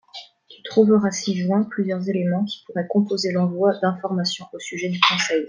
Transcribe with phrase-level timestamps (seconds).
[0.49, 5.39] Tu trouveras ci-joint plusieurs éléments qui pourraient composer l’envoi d’information au sujet du conseil.